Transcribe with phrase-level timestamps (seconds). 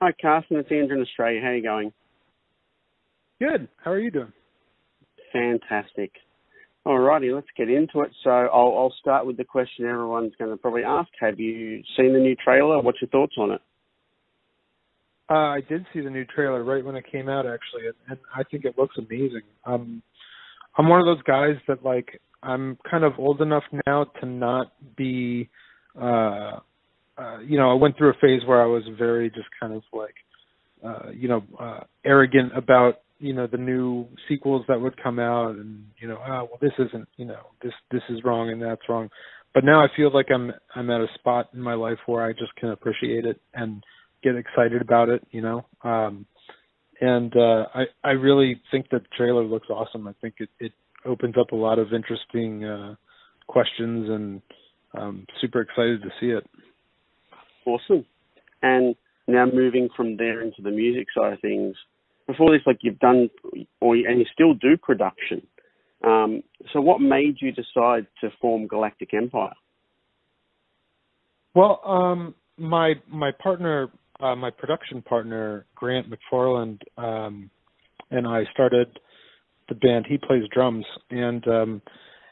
[0.00, 0.58] Hi, Carson.
[0.58, 1.40] It's Andrew in Australia.
[1.40, 1.92] How are you going?
[3.40, 3.68] Good.
[3.82, 4.32] How are you doing?
[5.32, 6.12] Fantastic.
[6.86, 8.10] Alrighty, let's get into it.
[8.22, 11.08] So I'll, I'll start with the question everyone's going to probably ask.
[11.20, 12.80] Have you seen the new trailer?
[12.80, 13.60] What's your thoughts on it?
[15.28, 18.44] Uh, I did see the new trailer right when it came out, actually, and I
[18.44, 19.42] think it looks amazing.
[19.66, 20.00] Um,
[20.78, 24.72] I'm one of those guys that like I'm kind of old enough now to not
[24.96, 25.50] be,
[26.00, 26.60] uh,
[27.18, 29.82] uh, you know, I went through a phase where I was very just kind of
[29.92, 30.14] like,
[30.84, 35.56] uh, you know, uh, arrogant about you know the new sequels that would come out
[35.56, 38.88] and you know oh well this isn't you know this this is wrong and that's
[38.88, 39.08] wrong.
[39.54, 42.32] But now i feel like i'm i'm at a spot in my life where i
[42.32, 43.82] just can appreciate it and
[44.22, 45.66] get excited about it you know?
[45.82, 46.26] Um
[47.00, 50.06] and uh i i really think that the trailer looks awesome.
[50.06, 50.72] I think it it
[51.04, 52.94] opens up a lot of interesting uh
[53.48, 54.42] questions and
[54.96, 56.46] um super excited to see it
[57.68, 58.04] awesome
[58.62, 58.94] and
[59.26, 61.76] now moving from there into the music side of things
[62.26, 63.30] before this, like you've done,
[63.80, 65.46] or and you still do production.
[66.04, 69.54] Um, so, what made you decide to form Galactic Empire?
[71.54, 73.88] Well, um, my my partner,
[74.20, 77.50] uh, my production partner, Grant McFarland, um,
[78.10, 78.88] and I started
[79.68, 80.06] the band.
[80.08, 81.82] He plays drums, and um,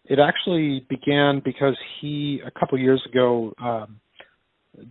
[0.05, 4.01] it actually began because he a couple years ago um,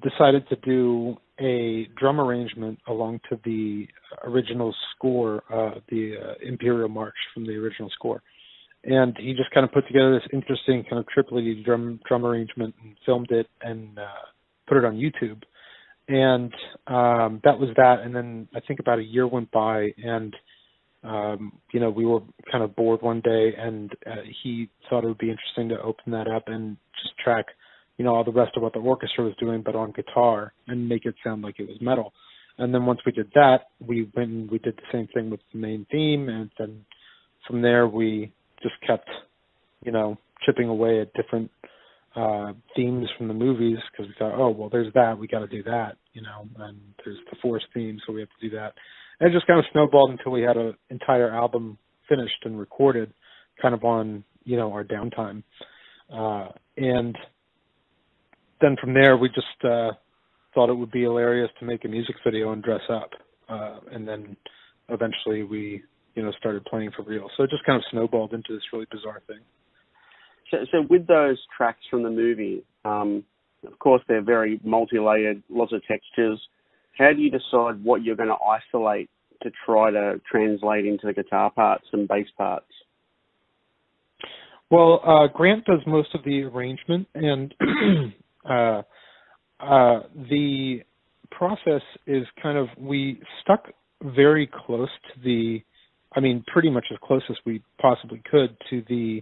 [0.01, 3.87] decided to do a drum arrangement along to the
[4.23, 8.21] original score, uh, the uh, Imperial March from the original score.
[8.83, 12.75] And he just kind of put together this interesting kind of triply drum drum arrangement
[12.83, 14.29] and filmed it and uh,
[14.67, 15.41] put it on YouTube.
[16.07, 16.53] And
[16.85, 18.01] um, that was that.
[18.03, 20.35] And then I think about a year went by, and
[21.03, 22.19] um, you know we were
[22.51, 26.11] kind of bored one day, and uh, he thought it would be interesting to open
[26.11, 27.47] that up and just track
[27.97, 30.87] you know all the rest of what the orchestra was doing, but on guitar and
[30.87, 32.13] make it sound like it was metal.
[32.57, 35.41] And then once we did that, we went and we did the same thing with
[35.51, 36.85] the main theme, and then
[37.47, 38.31] from there we
[38.63, 39.09] just kept,
[39.83, 41.51] you know, chipping away at different
[42.15, 45.47] uh themes from the movies because we thought, oh well, there's that, we got to
[45.47, 48.73] do that, you know, and there's the Force theme, so we have to do that.
[49.19, 51.77] And it just kind of snowballed until we had an entire album
[52.07, 53.13] finished and recorded,
[53.61, 55.43] kind of on you know our downtime.
[56.13, 57.17] Uh, and
[58.61, 59.91] then from there we just uh
[60.53, 63.11] thought it would be hilarious to make a music video and dress up.
[63.49, 64.35] Uh and then
[64.89, 65.83] eventually we
[66.15, 67.29] you know started playing for real.
[67.35, 69.39] So it just kind of snowballed into this really bizarre thing.
[70.51, 73.23] So so with those tracks from the movie um
[73.65, 76.39] of course they're very multi-layered lots of textures.
[76.97, 79.09] How do you decide what you're going to isolate
[79.43, 82.71] to try to translate into the guitar parts and bass parts?
[84.71, 87.53] Well uh grant does most of the arrangement and
[88.49, 88.81] uh,
[89.59, 90.79] uh, the
[91.31, 93.67] process is kind of we stuck
[94.01, 95.61] very close to the,
[96.15, 99.21] I mean, pretty much as close as we possibly could to the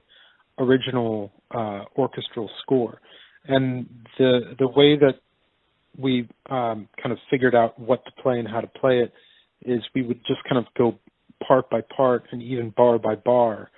[0.59, 2.99] original uh, orchestral score,
[3.47, 5.15] and the the way that
[5.97, 9.13] we um, kind of figured out what to play and how to play it
[9.61, 10.97] is we would just kind of go
[11.47, 13.69] part by part and even bar by bar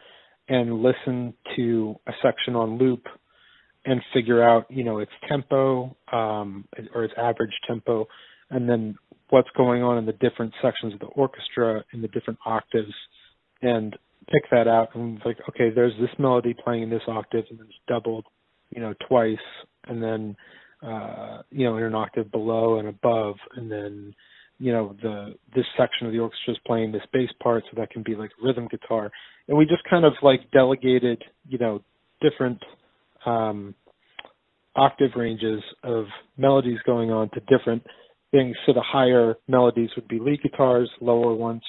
[0.48, 3.06] and listen to a section on loop
[3.86, 8.08] and figure out you know its tempo um, or its average tempo,
[8.50, 8.96] and then
[9.30, 12.94] what's going on in the different sections of the orchestra in the different octaves,
[13.62, 13.96] and
[14.32, 17.74] pick that out and like okay, there's this melody playing in this octave and it's
[17.88, 18.26] doubled,
[18.72, 19.38] you know, twice,
[19.88, 20.36] and then
[20.84, 24.14] uh, you know in an octave below and above, and then
[24.58, 27.92] you know the this section of the orchestra is playing this bass part so that
[27.92, 29.12] can be like rhythm guitar.
[29.48, 31.84] And we just kind of like delegated you know
[32.22, 32.60] different
[33.26, 33.76] um,
[34.76, 36.06] octave ranges of
[36.38, 37.86] melodies going on to different
[38.32, 38.56] things.
[38.66, 41.64] So the higher melodies would be lead guitars, lower ones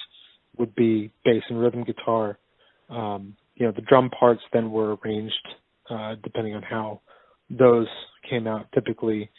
[0.57, 2.37] would be bass and rhythm guitar.
[2.89, 5.35] Um, you know, the drum parts then were arranged
[5.89, 7.01] uh, depending on how
[7.49, 7.87] those
[8.29, 8.67] came out.
[8.73, 9.29] Typically,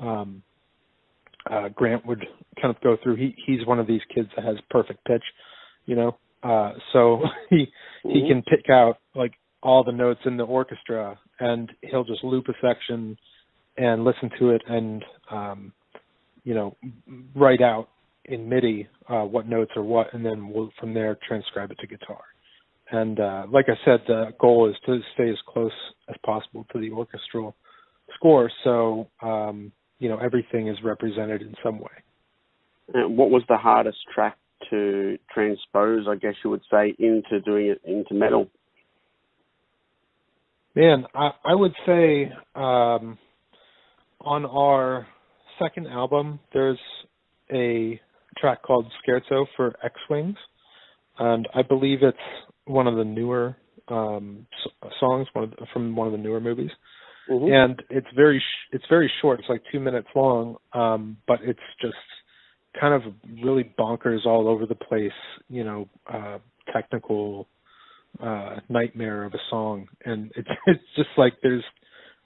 [0.00, 0.42] um,
[1.50, 2.24] uh, Grant would
[2.60, 3.16] kind of go through.
[3.16, 5.22] He he's one of these kids that has perfect pitch,
[5.86, 6.16] you know.
[6.42, 7.66] Uh, so he
[8.04, 9.32] he can pick out like
[9.62, 13.16] all the notes in the orchestra and he'll just loop a section
[13.76, 15.72] and listen to it and um
[16.44, 16.76] you know
[17.34, 17.88] write out
[18.28, 21.86] in MIDI uh, what notes are what, and then we'll from there transcribe it to
[21.86, 22.20] guitar.
[22.90, 25.72] And uh, like I said, the goal is to stay as close
[26.08, 27.54] as possible to the orchestral
[28.14, 31.90] score, so um, you know everything is represented in some way.
[32.94, 34.38] And what was the hardest track
[34.70, 36.06] to transpose?
[36.08, 38.48] I guess you would say into doing it into metal.
[40.78, 43.18] Man, I, I would say um,
[44.20, 45.08] on our
[45.60, 46.78] second album, there's
[47.52, 48.00] a
[48.38, 50.36] track called Scherzo for X Wings,
[51.18, 52.16] and I believe it's
[52.66, 53.56] one of the newer
[53.88, 54.46] um,
[55.00, 56.70] songs, one of the, from one of the newer movies.
[57.28, 57.52] Mm-hmm.
[57.52, 59.40] And it's very sh- it's very short.
[59.40, 61.96] It's like two minutes long, um, but it's just
[62.80, 65.10] kind of really bonkers all over the place.
[65.48, 66.38] You know, uh,
[66.72, 67.48] technical
[68.22, 71.64] uh, nightmare of a song, and it's it's just like there's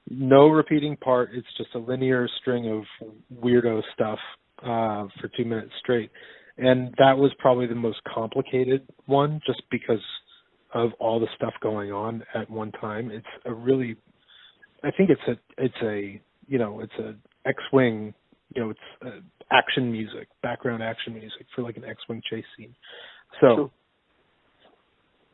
[0.09, 1.31] no repeating part.
[1.33, 3.09] It's just a linear string of
[3.43, 4.19] weirdo stuff
[4.63, 6.11] uh, for two minutes straight,
[6.59, 10.03] and that was probably the most complicated one, just because
[10.75, 13.11] of all the stuff going on at one time.
[13.11, 13.97] It's a really,
[14.83, 17.15] I think it's a it's a you know it's a
[17.49, 18.15] X-wing
[18.55, 19.21] you know it's uh,
[19.51, 22.75] action music, background action music for like an X-wing chase scene.
[23.41, 23.57] So.
[23.57, 23.71] Sure.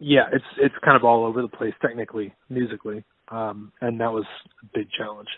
[0.00, 4.24] Yeah, it's it's kind of all over the place technically, musically, um, and that was
[4.62, 5.28] a big challenge.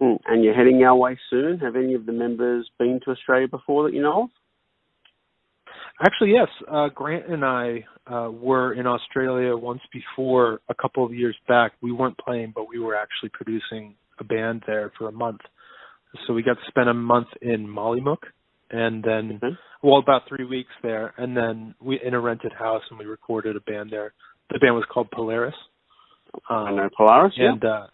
[0.00, 1.58] Mm, and you're heading our way soon.
[1.58, 4.28] Have any of the members been to Australia before that you know of?
[6.04, 6.48] Actually, yes.
[6.70, 11.72] Uh, Grant and I uh, were in Australia once before a couple of years back.
[11.80, 15.40] We weren't playing, but we were actually producing a band there for a month.
[16.26, 18.24] So we got to spend a month in Mollymook,
[18.70, 19.86] and then mm-hmm.
[19.86, 23.56] well about three weeks there, and then we in a rented house, and we recorded
[23.56, 24.12] a band there.
[24.50, 25.54] The band was called Polaris.
[26.50, 27.70] Um, I know Polaris, and yeah.
[27.70, 27.86] uh,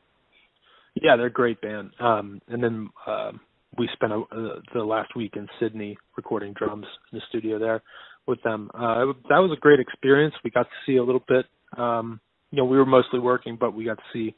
[0.95, 1.91] yeah, they're a great band.
[2.01, 3.33] Um, and then uh,
[3.79, 7.83] we spent a, uh, the last week in Sydney recording drums in the studio there
[8.27, 8.71] with them.
[8.75, 10.35] Uh, that was a great experience.
[10.45, 11.47] We got to see a little bit.
[11.77, 12.21] Um,
[12.51, 14.35] you know, we were mostly working, but we got to see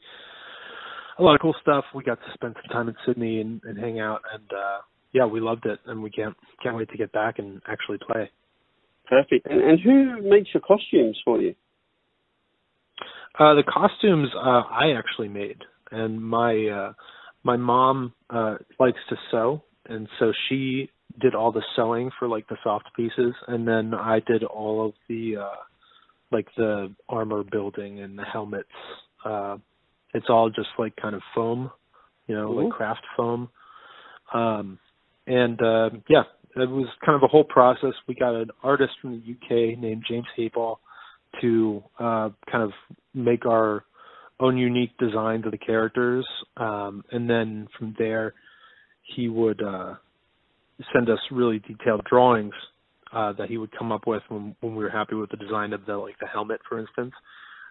[1.19, 1.83] a lot of cool stuff.
[1.93, 4.79] We got to spend some time in Sydney and, and hang out, and uh,
[5.15, 8.29] yeah, we loved it, and we can't can't wait to get back and actually play.
[9.07, 9.47] Perfect.
[9.47, 11.55] And, and who makes your costumes for you?
[13.39, 15.57] Uh, the costumes uh, I actually made,
[15.91, 16.93] and my uh,
[17.45, 20.89] my mom uh likes to sew and so she
[21.21, 24.93] did all the sewing for like the soft pieces and then I did all of
[25.07, 25.61] the uh
[26.31, 28.67] like the armor building and the helmets.
[29.23, 29.57] Uh
[30.13, 31.71] it's all just like kind of foam,
[32.27, 32.63] you know, Ooh.
[32.63, 33.49] like craft foam.
[34.33, 34.79] Um
[35.27, 36.23] and uh yeah,
[36.55, 37.93] it was kind of a whole process.
[38.07, 40.77] We got an artist from the UK named James Hayball
[41.41, 42.71] to uh kind of
[43.13, 43.83] make our
[44.39, 46.27] own unique designs of the characters,
[46.57, 48.33] um, and then from there
[49.15, 49.95] he would uh,
[50.93, 52.53] send us really detailed drawings
[53.13, 55.73] uh, that he would come up with when, when we were happy with the design
[55.73, 57.13] of the like the helmet, for instance.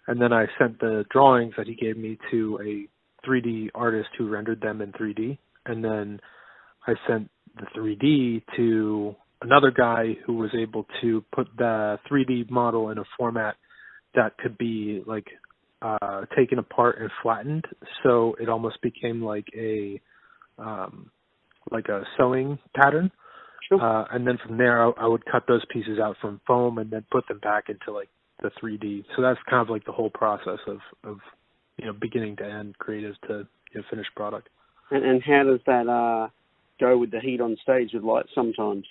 [0.06, 4.28] And then I sent the drawings that he gave me to a 3D artist who
[4.28, 6.20] rendered them in 3D, and then
[6.86, 12.90] I sent the 3D to another guy who was able to put the 3D model
[12.90, 13.56] in a format
[14.14, 15.26] that could be like
[15.82, 17.66] uh, taken apart and flattened,
[18.02, 20.00] so it almost became like a
[20.58, 21.10] um,
[21.70, 23.10] like a sewing pattern.
[23.68, 23.80] Sure.
[23.80, 26.90] Uh, and then from there, I, I would cut those pieces out from foam and
[26.90, 28.08] then put them back into like
[28.42, 29.04] the 3D.
[29.16, 31.18] So that's kind of like the whole process of of
[31.76, 34.48] you know beginning to end, creative to you know, finished product.
[34.90, 36.28] And, and how does that uh,
[36.80, 38.84] go with the heat on stage with light sometimes?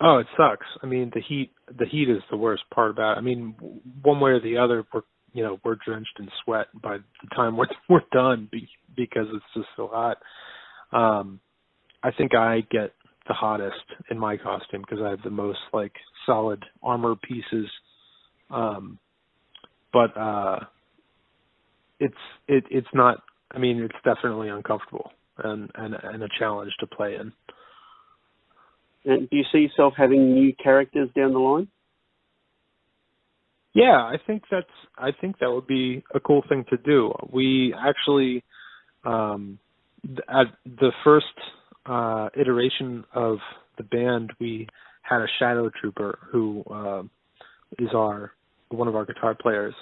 [0.00, 0.66] Oh, it sucks.
[0.82, 3.18] I mean, the heat the heat is the worst part about it.
[3.18, 3.54] I mean,
[4.02, 5.02] one way or the other, we're
[5.32, 9.44] you know we're drenched in sweat by the time we're we're done be, because it's
[9.54, 10.18] just so hot.
[10.92, 11.40] Um,
[12.02, 12.92] I think I get
[13.28, 13.76] the hottest
[14.10, 15.92] in my costume because I have the most like
[16.24, 17.68] solid armor pieces.
[18.50, 18.98] Um,
[19.92, 20.60] but uh,
[21.98, 22.14] it's
[22.48, 23.22] it it's not.
[23.52, 27.32] I mean, it's definitely uncomfortable and and and a challenge to play in.
[29.04, 31.68] And do you see yourself having new characters down the line?
[33.72, 34.66] Yeah, I think that's
[34.98, 37.12] I think that would be a cool thing to do.
[37.32, 38.44] We actually
[39.04, 39.58] um
[40.28, 41.26] at the first
[41.86, 43.38] uh iteration of
[43.78, 44.66] the band we
[45.02, 47.02] had a shadow trooper who uh,
[47.78, 48.32] is our
[48.68, 49.74] one of our guitar players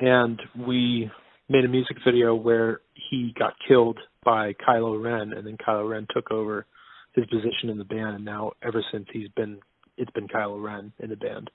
[0.00, 1.10] and we
[1.48, 2.80] made a music video where
[3.10, 6.66] he got killed by Kylo Ren and then Kylo Ren took over
[7.14, 9.58] his position in the band, and now ever since he's been
[9.96, 11.50] it's been Kylo Ren in the band.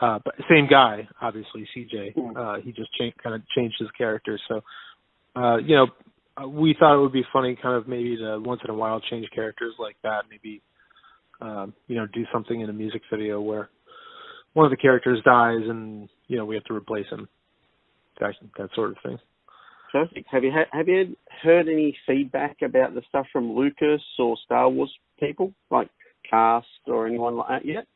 [0.00, 2.14] Uh, but same guy, obviously CJ.
[2.36, 4.38] Uh, he just cha- kind of changed his character.
[4.48, 4.60] So,
[5.34, 5.86] uh, you know,
[6.40, 9.00] uh, we thought it would be funny, kind of maybe to once in a while
[9.10, 10.22] change characters like that.
[10.30, 10.62] Maybe,
[11.40, 13.68] um, you know, do something in a music video where
[14.52, 17.28] one of the characters dies and you know we have to replace him.
[18.20, 19.18] That that sort of thing.
[19.92, 20.26] Perfect.
[20.30, 24.70] Have you ha- have you heard any feedback about the stuff from Lucas or Star
[24.70, 25.90] Wars people, like
[26.28, 27.86] cast or anyone like that yet?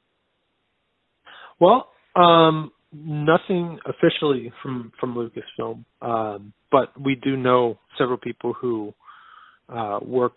[1.59, 8.93] Well, um, nothing officially from from Lucasfilm, um, but we do know several people who
[9.71, 10.37] uh, work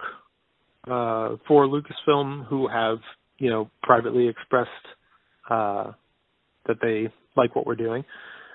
[0.85, 2.99] uh, for Lucasfilm who have
[3.37, 4.69] you know privately expressed
[5.49, 5.91] uh,
[6.67, 8.05] that they like what we're doing,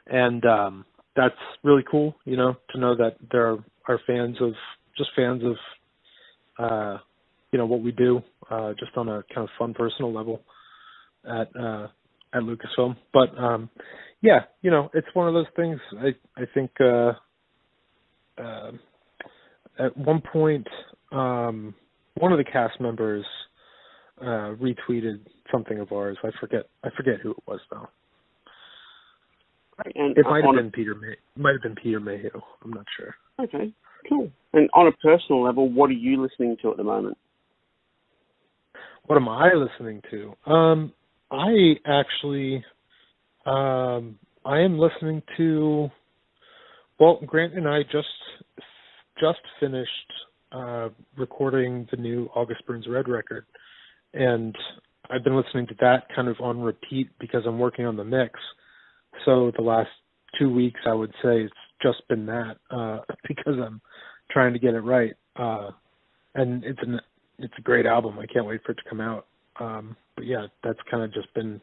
[0.06, 2.14] and um, that's really cool.
[2.25, 4.52] You know to know that there are, are fans of
[4.97, 5.56] just fans of
[6.59, 6.99] uh,
[7.52, 10.42] you know what we do, uh, just on a kind of fun personal level
[11.25, 11.88] at uh,
[12.33, 12.97] at Lucasfilm.
[13.12, 13.71] But um,
[14.21, 15.80] yeah, you know, it's one of those things.
[15.99, 17.12] I I think uh,
[18.38, 18.73] uh,
[19.78, 20.66] at one point,
[21.12, 21.75] um,
[22.16, 23.25] one of the cast members
[24.21, 26.16] uh, retweeted something of ours.
[26.23, 27.61] I forget I forget who it was
[29.76, 29.90] though.
[29.94, 31.12] And it might have been Peter May.
[31.12, 32.30] It might have been Peter Mayhew.
[32.64, 33.14] I'm not sure.
[33.40, 33.72] Okay,
[34.08, 34.30] cool.
[34.52, 37.16] And on a personal level, what are you listening to at the moment?
[39.06, 40.50] What am I listening to?
[40.50, 40.92] Um,
[41.30, 42.64] I actually,
[43.46, 45.90] um, I am listening to.
[46.98, 48.06] Well, Grant and I just
[49.20, 49.90] just finished
[50.52, 53.44] uh, recording the new August Burns Red record,
[54.14, 54.54] and
[55.10, 58.38] I've been listening to that kind of on repeat because I'm working on the mix.
[59.25, 59.90] So the last
[60.38, 63.80] two weeks, I would say it's just been that uh, because I'm
[64.30, 65.14] trying to get it right.
[65.37, 65.71] Uh,
[66.35, 67.00] and it's an
[67.38, 68.18] it's a great album.
[68.18, 69.26] I can't wait for it to come out.
[69.61, 71.61] Um, but yeah, that's kind of just been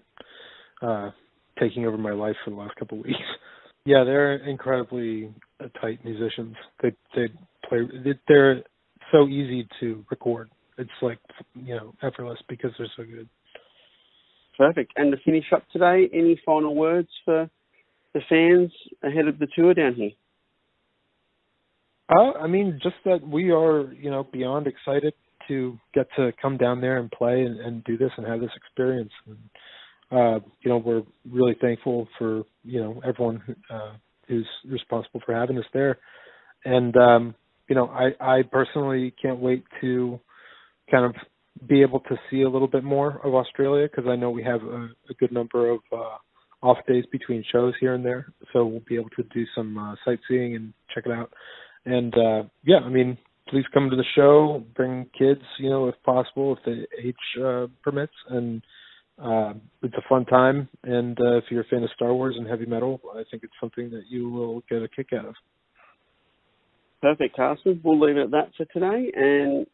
[0.81, 1.12] uh,
[1.60, 3.20] taking over my life for the last couple of weeks.
[3.86, 6.55] yeah, they're incredibly uh, tight musicians.
[6.81, 7.27] They they
[7.67, 7.79] play.
[8.27, 8.63] They're
[9.12, 10.50] so easy to record.
[10.77, 11.20] It's like
[11.55, 13.27] you know effortless because they're so good.
[14.61, 14.93] Perfect.
[14.95, 17.49] And to finish up today, any final words for
[18.13, 18.71] the fans
[19.03, 20.11] ahead of the tour down here?
[22.15, 25.15] Uh, I mean, just that we are, you know, beyond excited
[25.47, 28.51] to get to come down there and play and, and do this and have this
[28.55, 29.09] experience.
[29.25, 29.37] And,
[30.11, 33.93] uh, you know, we're really thankful for you know everyone uh,
[34.27, 35.97] who's responsible for having us there.
[36.65, 37.33] And um,
[37.67, 40.19] you know, I I personally can't wait to
[40.91, 41.15] kind of
[41.67, 44.62] be able to see a little bit more of Australia because I know we have
[44.63, 46.17] a, a good number of uh,
[46.62, 49.96] off days between shows here and there, so we'll be able to do some uh,
[50.05, 51.31] sightseeing and check it out.
[51.86, 53.17] And uh, yeah, I mean,
[53.50, 54.63] please come to the show.
[54.75, 58.62] Bring kids, you know, if possible, if the age uh, permits, and
[59.22, 59.53] uh,
[59.84, 60.70] it's a fun time.
[60.84, 63.53] And uh, if you're a fan of Star Wars and heavy metal, I think it's
[63.60, 65.36] something that you will get a kick out of.
[67.01, 67.81] Perfect, Carson.
[67.84, 69.65] We'll leave it at that for today, and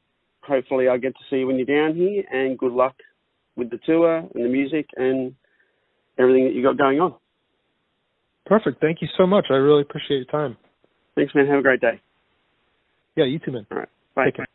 [0.47, 2.23] hopefully, I get to see you when you're down here.
[2.31, 2.95] And good luck
[3.55, 5.35] with the tour and the music and
[6.17, 7.15] everything that you got going on.
[8.45, 8.79] Perfect.
[8.79, 9.47] Thank you so much.
[9.49, 10.57] I really appreciate your time.
[11.15, 11.47] Thanks, man.
[11.47, 11.99] Have a great day.
[13.15, 13.65] Yeah, you too, man.
[13.71, 13.89] All right.
[14.15, 14.25] Bye.
[14.25, 14.46] Take care.